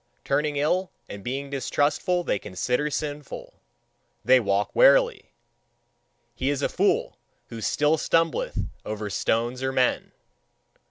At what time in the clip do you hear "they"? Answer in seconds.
2.23-2.39, 4.25-4.39